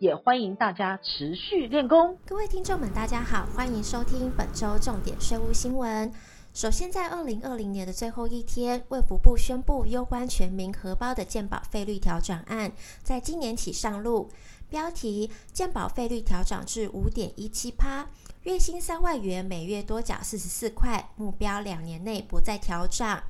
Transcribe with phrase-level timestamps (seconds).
[0.00, 2.16] 也欢迎大家持续练功。
[2.24, 6.10] 各位听众们，大家好，欢迎收听本周重点税务新闻。
[6.54, 14.30] 首先，在二零二零年的最后一天，卫福部宣布攸关全民荷包的健保费率调整案，在今年起上路。
[14.70, 18.06] 标题：健保费率调涨至五点一七趴。
[18.44, 23.22] 月薪三万元，每月多缴四十四块，目标两年内不再调涨。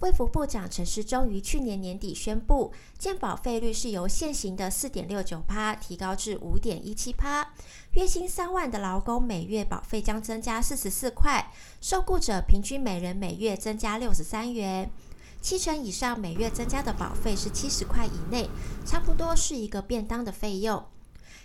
[0.00, 7.52] 卫福部长陈时中于去年年底宣布，健保费率是由现行的四点六九趴提高至五点一七趴。
[7.92, 14.90] 月薪三万的劳工每月保费将增加四十四块，受雇者平均每人每月增加六十三元。
[15.40, 18.48] 七成以上每月增加的保费是七十块以内，
[18.84, 20.84] 差不多是一个便当的费用。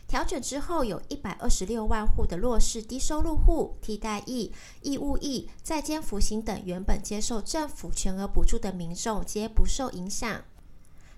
[0.10, 4.52] 调整之后，有一百二十六万户的弱势低收入户、替代役、
[4.82, 10.42] 义务役、在监服刑等原本接受政府全额补助的民众皆不受影响。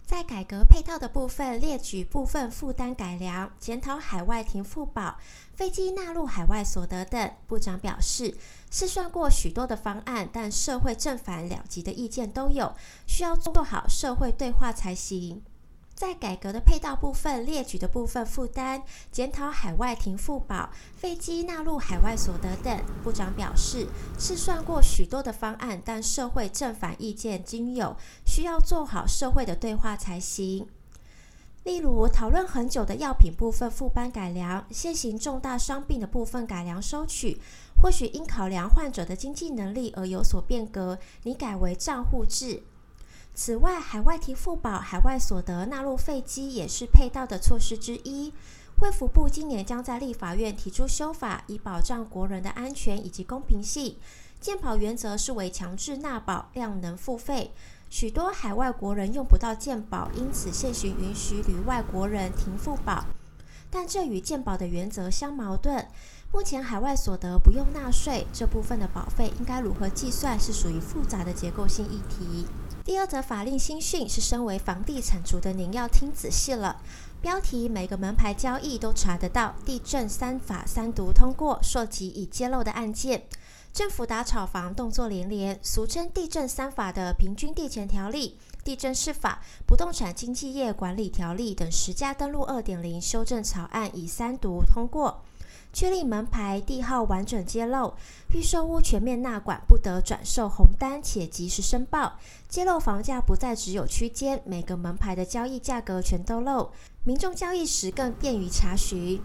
[0.05, 5.17] 在改革配套的部分，列举部分负担改良、检讨海外停付保、
[5.53, 7.31] 飞机纳入海外所得等。
[7.47, 8.35] 部长表示，
[8.69, 12.75] 试算过许多的方案，但社会正反两极的意见都有，
[13.07, 15.41] 需要做好社会对话才行。
[16.01, 22.75] 在改革的配套部分，列举的部分负担，检讨海外停付保、飞机纳入海外所得等。
[23.03, 23.85] 部长表示，
[24.17, 30.67] 试算过许多的方案，但社会正反意见均有，需要做好社会的对话才行。
[31.65, 37.39] 例如，讨论很久的药品部分副班改良，现行重大伤病的部分改良收取，
[37.79, 42.63] 或许因考量患者的经济能力而有所变革，拟改为账户制。
[43.33, 48.33] 此外，海外停付保、海外所得纳入费基也是配套的措施之一。
[48.81, 53.97] 卫福部今年将在立法院提出修法，以保障国人的安全以及公平性。
[54.39, 57.53] 健保原则是为强制纳保、量能付费。
[57.89, 63.05] 许多海外国人用不到健保，因此现行允许旅外国人停付保，
[63.69, 65.87] 但这与健保的原则相矛盾。
[66.33, 72.47] 目前海外所得不用纳税，这部分的保费应该如何计算，是属于复杂的结构性议题。
[72.83, 76.81] 第二则法令新讯是，身为房地产族的您要听仔细了。
[77.21, 79.53] 标题：每个门牌交易都查得到。
[79.63, 83.27] 地政三法三读通过，涉及已揭露的案件，
[83.71, 85.59] 政府打炒房动作连连。
[85.61, 95.21] 俗称地政三法的平均地权条例、地政士法、不动产经纪业管理条例等十家登录二点零修正草案已三读通过。
[95.73, 97.93] 确立门牌地号完整揭露，
[98.33, 102.13] 预售屋全面纳管，不得转售红单，且及时申报。
[102.49, 106.71] 揭露房价不再只有区间，每个门牌的交易价格全都露，
[107.03, 109.21] 民众交易时更便于查询。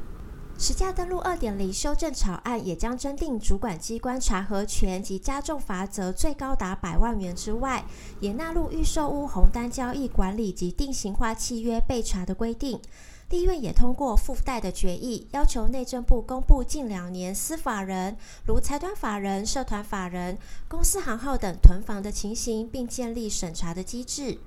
[0.59, 7.85] 实价登录二点零修正草案也将增订主管机关查核权及加重罚则，最高达百万元之外，
[8.21, 12.81] 也纳入预售屋红单交易管理及定型化契约被查的规定。
[13.29, 18.17] 立院也通过附带的决议，要求内政部公布近两年司法人，
[18.47, 20.39] 如财团法人、社团法人、
[20.69, 24.39] 公司行号等囤房的情形，并建立审查的机制。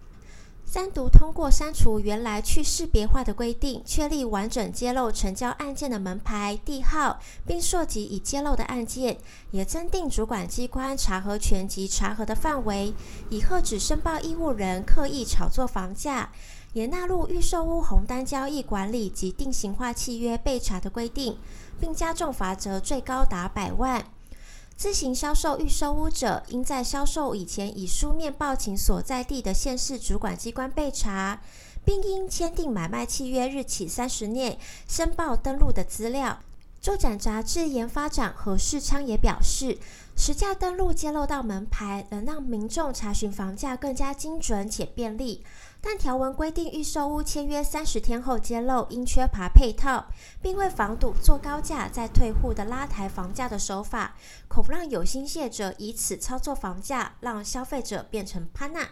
[0.65, 9.17] 三读通过删除原来去识别化的规定，确立完整揭露成交案件的门牌地号，并涉及已揭露的案件，
[9.51, 12.93] 也增订主管机关查核权及查核的范围，
[13.29, 16.31] 以遏止申报义务人刻意炒作房价。
[16.73, 21.37] 也纳入预售屋红单交易管理及定型化契约备查的规定，
[21.79, 24.05] 并加重罚则，最高达百万。
[24.77, 31.41] 自行销售预售屋者，应在销售以前以书面报请所在地的县市主管机关备查，
[31.83, 34.57] 并应签订买卖契约日起三十内
[34.87, 36.39] 申报登录的资料。
[36.79, 39.77] 住展杂志研发长何世昌也表示，
[40.15, 45.43] 实价登录揭露到门牌，能让民众查询房价更加精准且便利。
[45.81, 50.07] 但条文规定，预售屋签约三十天后揭露，因缺乏配套，
[50.41, 54.15] 并为防堵做高价再退户的拉抬房价的手法，
[54.49, 58.89] 恐让有心业者以此操作房价，让消费者变成潘娜。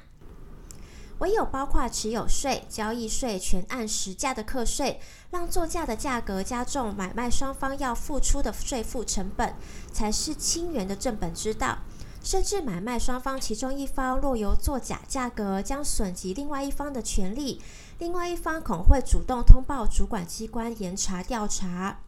[1.19, 5.01] 唯有包括持有税、交易税全按实价的课税，
[5.31, 9.55] 让作价的价格加重买卖双方要付出的税负成本，
[9.91, 11.79] 才是清源的正本之道。
[12.23, 17.61] 甚至买卖双方其中一方若有作假价格，将损及另外一方的权利，
[17.99, 21.99] 另外一方恐会主动通报主管机关严查调查。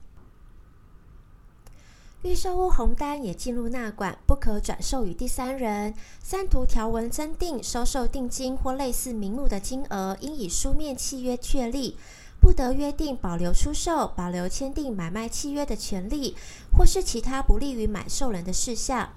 [2.24, 5.94] 预售屋红单也进入纳管，不可转售予第三人。
[6.22, 11.96] 三图条文增订，收受定金或类似名目的金额，应以书面契约确立，
[12.42, 16.36] 不得约定保留出售、保留签订买卖契约的权利，
[16.78, 19.12] 或是其他不利于买受人的事项。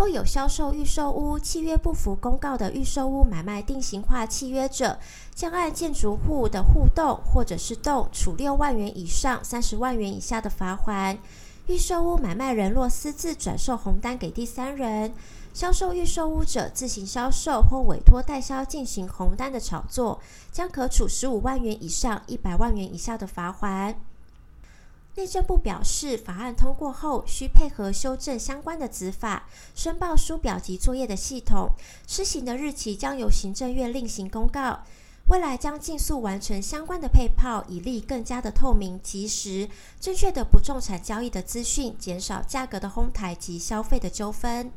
[0.00, 4.98] 若有销售预售屋契约不符公告的预售屋买卖定型化契约者，
[5.34, 11.18] 将按建筑户的户栋或者是栋处六万元以上三十万元以下的罚锾。
[11.66, 15.12] 预售屋买卖人若私自转售红单给第三人，
[15.52, 20.18] 销售预售屋者自行销售或委托代销进行红单的炒作，
[20.50, 23.94] 将可处十五万元以上一百万元以下的罚锾。
[25.20, 31.72] 内政部表示，法案通过后，需配合修正相关的执法申报书表及作业的系统，
[32.08, 34.80] 施行的日期将由行政院另行公告。
[35.26, 39.68] 未来将尽速完成相关的配套，以利更加的透明、及时、
[40.00, 44.72] 正确的不动产交易的资讯，减少价格的哄抬及消费的纠纷。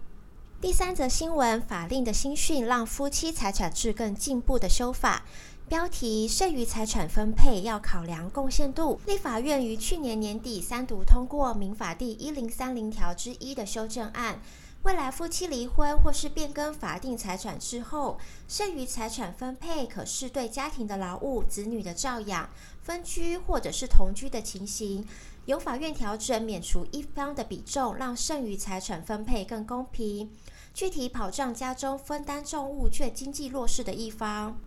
[0.59, 5.23] 第三则新闻，法令的新训让夫妻财产制更进步的修法。
[5.69, 8.99] 标题：剩余财产分配要考量贡献度。
[9.07, 14.39] 立法院于去年年底三读通过民法第一零三零条之一的修正案。
[14.83, 18.19] 未来夫妻离婚或是变更法定财产之后，
[18.49, 22.49] 剩余财产分配可视对家庭的劳务、子女的照养、
[22.81, 25.07] 分居或者是同居的情形，
[25.45, 30.29] 由法院调整免除一方的比重，让剩余财产分配更公平，
[30.73, 34.57] 具体保障家中分担重物却经济弱势的一方。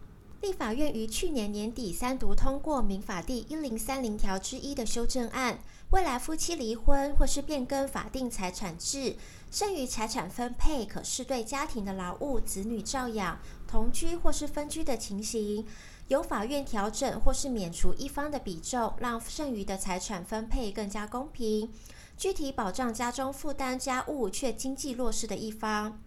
[0.46, 5.58] 立法院于去年年底三读通过民法第一零三零条之一的修正案，
[5.90, 9.16] 未来夫妻离婚或是变更法定财产制。
[9.50, 15.66] 剩余财产分配可视对家庭的劳务、子女照养、同居或是分居的情形，
[16.06, 21.72] 由法院调整或是免除一方的比重，让剩余的财产分配更加公平，
[22.16, 26.00] 具体保障家中负担家务却经济弱势的一方。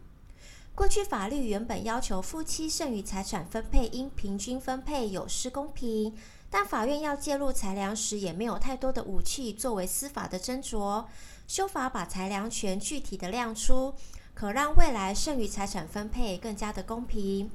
[0.79, 6.15] 过去法律原本要求夫妻剩余财产分配应平均分配，有失公平，
[6.49, 11.03] 但法院要介入裁量时也没有太多的武器作为司法的斟酌。
[11.49, 13.93] 修法把裁量权具体的亮出，
[14.33, 17.51] 可让未来剩余财产分配更加的公平。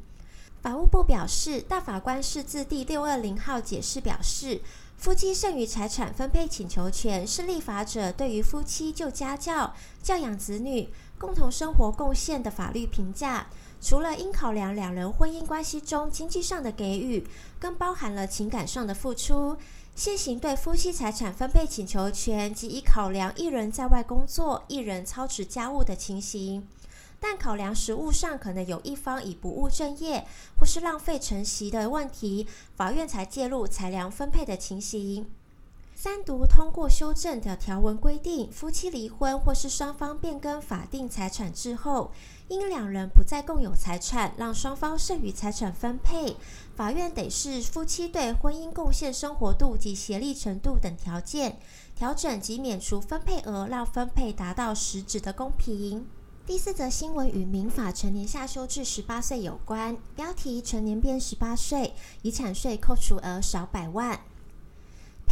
[0.61, 4.61] 法务部表示，大法官释字第六二零号解释表示，
[4.99, 10.91] 夫妻剩余财产分配请求权是立法者对于夫妻就家教、教养子女、
[11.25, 13.47] 共同生活贡献的法律评价，
[13.81, 17.27] 除了应考量两人婚姻关系中经济上的给予，
[17.59, 19.57] 更包含了情感上的付出。
[19.97, 26.69] 现行对夫妻财产分配请求权，及以考量一人在外工作、一人操持家务的情形，
[27.19, 30.27] 但考量实务上可能有一方已不务正业
[30.61, 32.47] 或是浪费成习的问题，
[32.77, 35.27] 法院才介入裁量分配的情形。
[36.05, 42.13] 三读通过修正的条文规定，夫妻离婚或是双方变更法定财产制后，
[42.47, 46.37] 因两人不再共有财产，让双方剩余财产分配，
[46.77, 51.59] 法院得视夫妻对婚姻贡献生活度及协力程度等条件，
[51.97, 56.07] 调整及免除分配额，让分配达到实质的公平。
[56.45, 64.21] 第四则新闻与民法成年下修至十八岁有关，标题：成年变十八岁，遗产税扣除额少百万。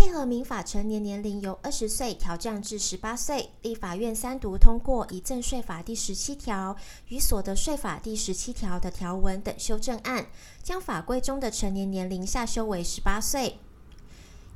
[0.05, 10.27] 配合民法成年年龄由二十岁调降至十八岁，立法院三读通过遗赠税法第十七条与所得税法第十七条的条文等修正案，
[10.61, 13.61] 将法规中的成年年龄下修为十八岁。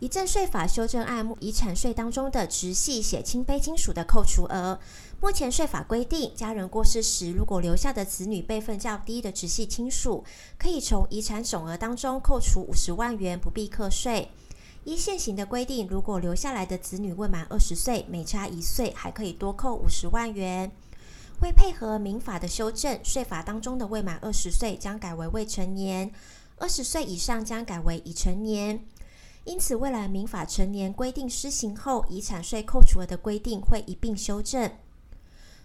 [0.01, 4.81] 遗赠税法修正案遗产税当中的直系血亲非亲属的扣除额，
[5.21, 10.25] 目前税法规定，家人过世时，如果留下的子女辈分较低的直系亲属，
[10.59, 14.29] 可以从遗产总额当中扣除五十万元，不必课税。
[14.87, 20.71] 依现行的规定，如果留下来的子女未满二十岁，每差一岁还可以多扣五十万元。
[21.43, 26.13] 为配合民法的修正，税法当中的未满二十岁将改为未成年，
[26.59, 28.87] 二十岁以上将改为已成年。
[29.43, 34.71] 因此，未来民法成年规定施行后，遗产税扣除额的规定会一并修正。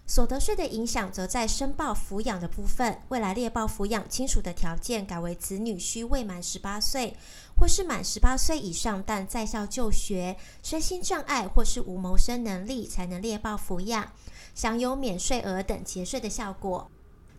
[0.04, 7.16] 所得税的影响则在申报抚养的部分，未来列报抚养亲属的条件改为子女需未满十八岁，
[7.56, 14.12] 或是满十八岁以上但在校就学、身心障碍或是无谋生能力才能列报抚养，
[14.54, 16.90] 享有免税额等节税的效果。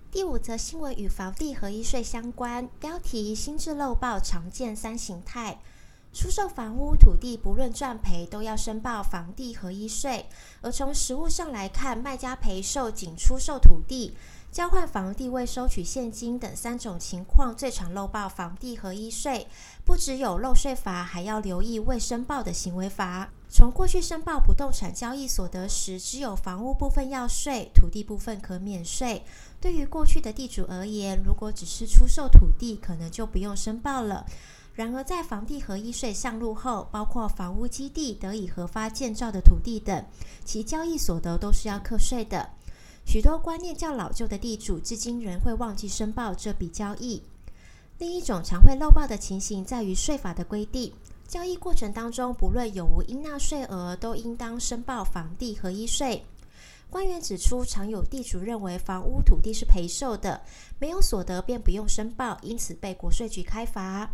[0.10, 5.60] 第五则新闻与房地合一税相关，标题：新制漏报常见三形态。
[6.14, 10.28] 出售房屋土地不论赚赔都要申报房地合一税，
[10.62, 14.16] 而从实务上来看，卖家赔售仅出售土地、
[14.52, 19.48] 交换房地未收取现金等三种情况，最常漏报房地合一税。
[19.84, 23.32] 不只有漏税罚，还要留意未申报的行为罚。
[23.50, 29.24] 从过去申报不动产交易所得时，只有房屋部分要税，土地部分可免税。
[29.60, 34.26] 对于过去的地主而言，如果只是出售土地，可能就不用申报了。
[34.76, 40.04] 然而，在房地合一税上路后，包括房屋基地得以合发建造的土地等，
[40.44, 42.50] 其交易所得都是要课税的。
[43.06, 47.22] 许多观念较老旧的地主，至今仍会忘记申报这笔交易。
[48.00, 50.92] 另一种常会漏报的情形，在于税法的规定，
[51.28, 56.26] 交易过程当中，不论有无应纳税额，都应当申报房地合一税。
[56.90, 60.42] 官员指出，常有地主认为房屋土地是赔售的，
[60.80, 64.10] 没有所得便不用申报，因此被国税局开罚。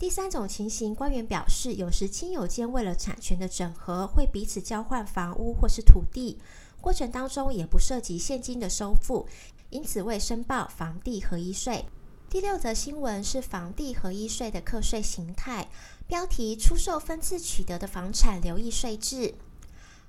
[0.00, 6.38] 第三种情形，官员表示，有时亲友间为了产权的整合，会彼此交换房屋或是土地，
[6.80, 9.28] 过程当中也不涉及现金的收付，
[9.68, 11.84] 因此未申报房地合一税。
[12.30, 15.68] 第六则新闻是房地合一税的课税形态，
[16.06, 19.34] 标题：出售分次取得的房产留意税制。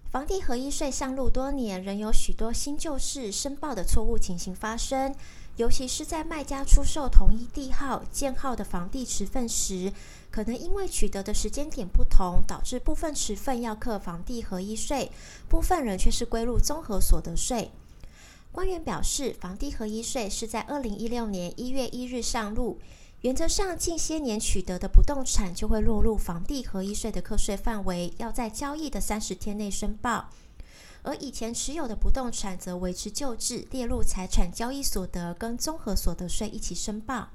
[0.10, 5.14] 房地合一税上路多年，仍有许多新旧事申报的错误情形发生。
[5.58, 9.92] 尤其是在卖家出售同一地号、建号的房地持分时，
[10.32, 15.12] 可能因为取得的时间点不同，导致部分持份要课房地合一税，
[15.50, 17.70] 部分人却是归入综合所得税。
[18.52, 22.80] 官员表示，房地合一税是在二零一六年一月一日上路，
[23.22, 30.30] 原则上近些年取得的不动产就会落入房地合一税的课税范围，要在交易的三十天内申报。
[31.04, 37.30] 而以前持有的不动产则维持旧制，列入财产交易所得跟综合所得税一起申报。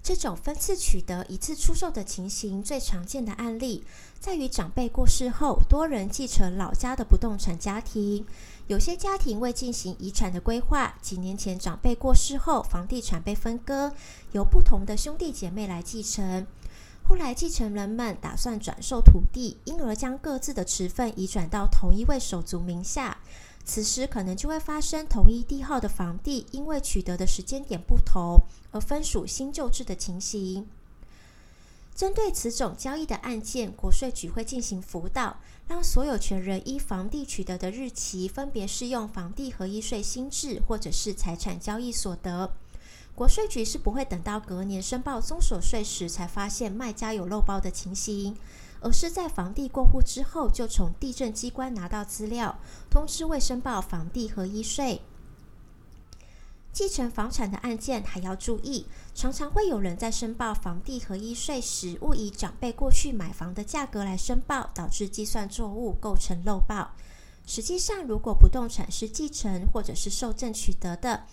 [0.00, 3.84] 这种分次取得、一次出售的情形，最常见的案例
[4.18, 8.24] 在于长辈过世后，多人继承老家的不动产家庭。
[8.68, 13.92] 有些家庭未进行遗产的规划，几年前长辈过世后，房地产被分割，
[14.32, 16.46] 由不同的兄弟姐妹来继承。
[17.08, 23.16] 后来继承人们打算转售土地，因而将各自的持份移转到同一位手足名下。
[23.64, 28.38] 此时可能就会发生同一地号的房地，因为取得的时间点不同
[28.72, 30.66] 而分属新旧制的情形。
[31.94, 42.52] 针对此种交易的案件，国税局会进行辅导，让所有权人依房地取得的日期，分别适用房地合一税新制或者是财产交易所得。
[43.18, 48.36] 国税局是不会等到隔年申报综所税时才发现卖家有漏报的情形，
[48.80, 55.00] 而是在房地过户之后就从地政机关拿到资料，通知未申报房地合一税。
[56.72, 66.92] 继承房产的案件还要注意，常常会有人在申报房地合一税时误以长辈过去买房的价格来申报，导致计算错误，构成漏报。
[67.48, 71.24] 实际上，如果不动产是继承或者是受赠取得的，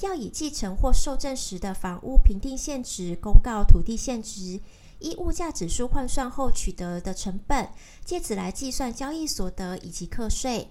[0.00, 4.60] 要以继承或受赠时的房屋评定现值公告土地现值，
[4.98, 7.70] 依物价指数换算后取得的成本，
[8.04, 10.68] 借此来计算交易所得以及课税。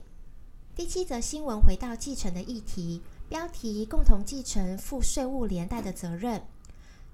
[0.75, 6.43] 第七则新闻回到继承的议题，标题：共同继承负税务连带的责任。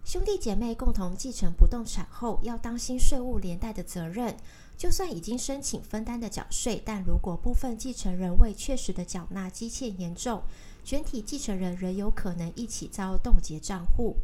[0.07, 4.37] 兄弟姐妹共同继承不动产后，要当心税务连带的责任。
[4.77, 10.43] 就算已经申请分担的缴税，但如果部分继承人未确实的缴纳积欠严重，
[10.81, 14.15] 全体继承人仍有可能一起遭冻结账户。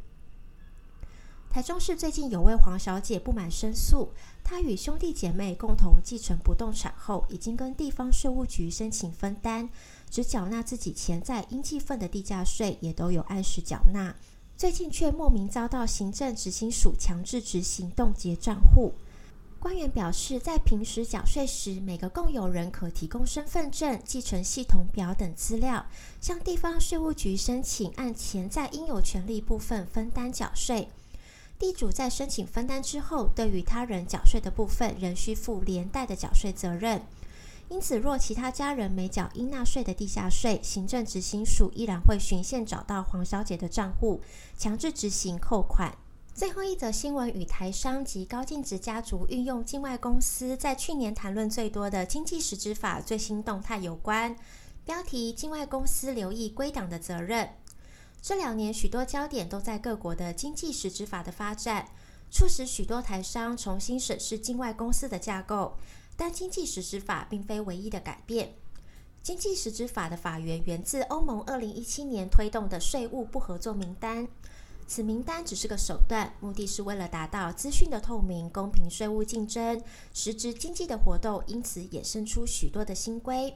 [1.49, 9.67] 台中市最近有位黄小姐不满申诉，她与兄弟姐妹共同继承不动产后，已经跟地方税务局申请分担，
[10.09, 14.15] 只缴纳自己潜在应计分的地价税，也都有按时缴纳。
[14.63, 18.93] 最近却莫名遭到行政执行署强制执行冻结账户。
[19.59, 25.85] 官员表示，在平时缴税时，每个共有人可提供身份证、继承系统表等资料，
[26.21, 30.87] 向地方税务局申请按潜在应有权利部分分担缴税。
[31.59, 37.01] 地主在申请分担之后，对于他人缴税的部分，仍需负连带的缴税责任。
[37.73, 44.21] 因此，若其他家人没缴应纳税的地下税，行政执行署依然会循线找到黄小姐的账户，
[44.55, 45.97] 强制执行扣款。
[46.35, 54.35] 最后一则新闻与台商及高净值家族运用境外公司在去年谈论最多的经济实质法最新动态有关。
[54.85, 57.55] 标题：境外公司留意归档的责任。
[58.21, 61.87] 这两年许多焦点都在各国的经济实质法的发展，
[62.29, 65.75] 促使许多台商重新审视境外公司的架构。
[66.15, 68.53] 但经济实质法并非唯一的改变。
[69.21, 74.27] 经济实质法的法源源自欧盟二零一七年推动的税务不合作名单。
[74.85, 79.81] 此名单只是个手段，目的是为了达到资讯的透明、公平税务竞争。
[80.13, 83.55] 实质经济的活动因此衍生出许多的新规。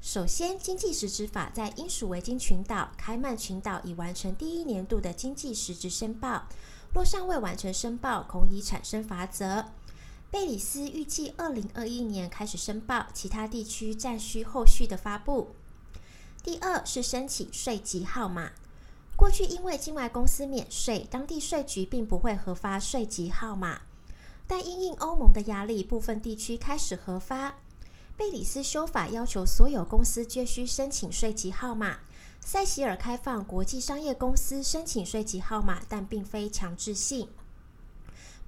[0.00, 6.44] 首先，经济实质法在英属维京群岛、开曼群岛已完成第一年度的经济实质申报，
[6.94, 9.64] 若尚未完成申报，恐已产生罚则。
[10.30, 15.48] 贝里斯预计二零二一年开始申报，其他地区暂需后续的发布。
[16.44, 18.52] 第二是申请税籍号码。
[19.16, 23.80] 过去因为境外公司免税，当地税局并不会核发税籍号码，
[24.46, 27.54] 但因应欧盟的压力，部分地区开始核发。
[28.14, 32.00] 贝里斯修法要求所有公司皆需申请税籍号码。
[32.40, 37.28] 塞西尔开放国际商业公司申请税籍号码，但并非强制性。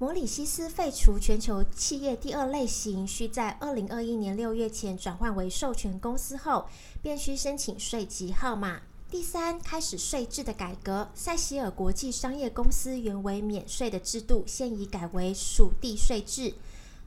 [0.01, 6.65] 摩里西斯废除全球企业第二类型，需在二零二一年六月前转换为授权公司后，
[7.03, 8.81] 便需申请税籍号码。
[9.11, 11.11] 第三，开始税制的改革。
[11.15, 16.55] 塞西尔国际商业公司原为免税的制度，现已改为属地税制。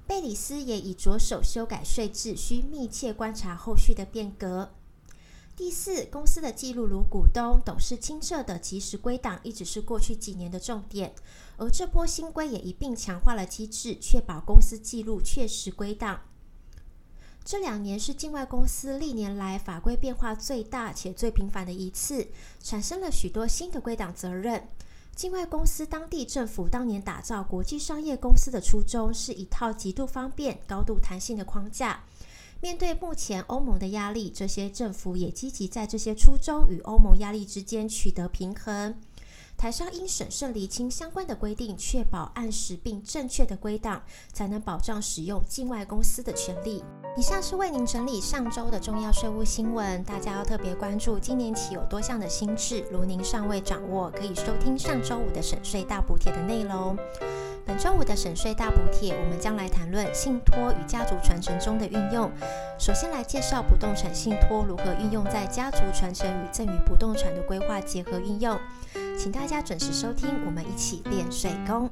[0.05, 4.69] 贝里斯也已着手修改税制，需密切观察后续的变革。
[5.55, 11.13] 第四，公司的记录如股东、董事清册的及时归档，一直是过去几年的重点。
[11.63, 16.19] 而这波新规也一并强化了机制，确保公司记录确实归档。
[17.45, 22.27] 这两年是境外公司历年来法规变化最大且最频繁的一次，
[22.61, 24.67] 产生了许多新的归档责任。
[25.15, 32.03] 境外公司当地政府当年打造国际商业公司的初衷是一套极度方便、高度弹性的框架。
[32.59, 38.95] 面对目前欧盟的压力，这些政府也积极在这些初衷与欧盟压力之间取得平衡。
[39.63, 44.03] 台商应审慎厘清相关的规定，确保按时并正确的归档，
[44.33, 46.83] 才能保障使用境外公司的权利。
[47.15, 51.17] 以上是为您整理上周的重要税务新闻，大家要特别关注。
[51.17, 56.97] 今年起有多项的新制，如您尚未掌握，可以收听上周五的省税大补帖的内容。
[57.65, 62.29] 本周五的省税大补帖，我们将来谈论信托与家族传承中的运用。
[62.77, 68.59] 首先来介绍不动产信托如何运用在家族传承与赠与不动产的规划结合运用。
[69.17, 71.89] 请大家准时收听，我们一起练水功。